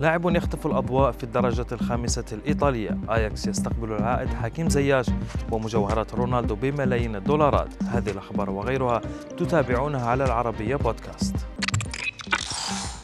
[0.00, 2.98] لاعب يخطف الأضواء في الدرجة الخامسة الإيطالية.
[3.10, 5.06] آياكس يستقبل العائد حكيم زياش
[5.50, 7.68] ومجوهرات رونالدو بملايين الدولارات.
[7.82, 9.00] هذه الأخبار وغيرها
[9.38, 11.49] تتابعونها على العربية بودكاست.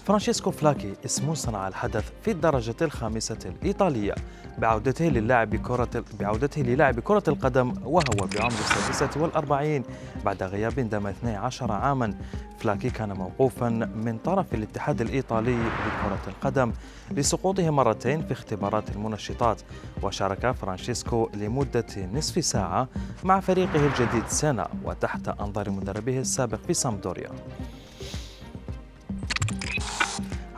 [0.06, 4.14] فرانشيسكو فلاكي اسم صنع الحدث في الدرجة الخامسة الإيطالية.
[4.58, 9.82] بعودته للعب كرة بعودته للعب كرة القدم وهو بعمر السادسة والأربعين
[10.24, 12.14] بعد غياب دام 12 عاما.
[12.58, 16.72] فلاكي كان موقوفا من طرف الاتحاد الإيطالي لكرة القدم
[17.10, 19.60] لسقوطه مرتين في اختبارات المنشطات
[20.02, 22.88] وشارك فرانشيسكو لمدة نصف ساعة
[23.24, 27.30] مع فريقه الجديد سينا وتحت أنظار مدربه السابق في سامبدوريا.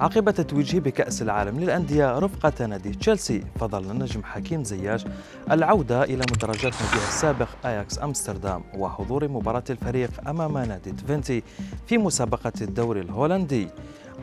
[0.00, 5.04] عقب تتويجه بكأس العالم للأندية رفقة نادي تشيلسي فضل النجم حكيم زياش
[5.50, 11.42] العودة إلى مدرجات ناديه السابق أياكس أمستردام وحضور مباراة الفريق أمام نادي تفينتي
[11.86, 13.68] في مسابقة الدوري الهولندي.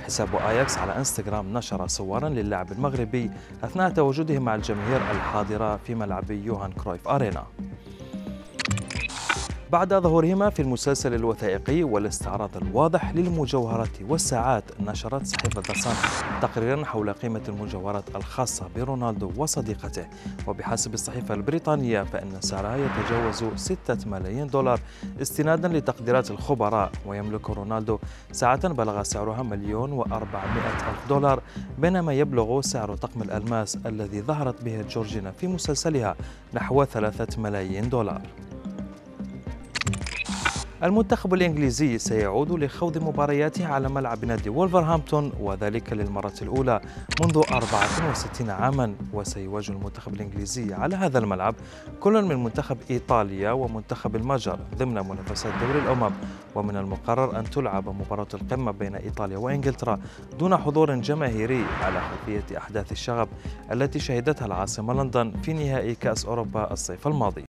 [0.05, 3.31] حساب أياكس على إنستغرام نشر صورا للاعب المغربي
[3.63, 7.43] أثناء تواجده مع الجماهير الحاضرة في ملعب يوهان كرويف أرينا.
[9.75, 15.93] بعد ظهورهما في المسلسل الوثائقي والاستعراض الواضح للمجوهرات والساعات نشرت صحيفة دسان
[16.41, 20.05] تقريرا حول قيمة المجوهرات الخاصة برونالدو وصديقته.
[20.47, 24.79] وبحسب الصحيفة البريطانية فإن سعرها يتجاوز 6 ملايين دولار
[25.21, 26.91] استنادا لتقديرات الخبراء.
[27.05, 27.99] ويملك رونالدو
[28.31, 31.41] ساعة بلغ سعرها مليون وأربعمائة ألف دولار
[31.79, 36.15] بينما يبلغ سعر طقم الألماس الذي ظهرت به جورجينا في مسلسلها
[36.53, 38.21] نحو ثلاثة ملايين دولار.
[40.83, 46.81] المنتخب الإنجليزي سيعود لخوض مبارياته على ملعب نادي وولفرهامبتون وذلك للمرة الأولى
[47.21, 48.93] منذ 64 عاما.
[49.13, 51.55] وسيواجه المنتخب الإنجليزي على هذا الملعب
[51.99, 56.11] كل من منتخب إيطاليا ومنتخب المجر ضمن منافسات دوري الأمم.
[56.55, 59.99] ومن المقرر أن تلعب مباراة القمة بين إيطاليا وإنجلترا
[60.39, 63.27] دون حضور جماهيري على خلفية أحداث الشغب
[63.71, 67.44] التي شهدتها العاصمة لندن في نهائي كأس أوروبا الصيف الماضي.